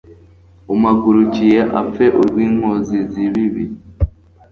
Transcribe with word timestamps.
umpagurukiye 0.73 1.59
apfe 1.79 2.05
urw'inkozi 2.19 2.97
z'ibibi 3.11 3.65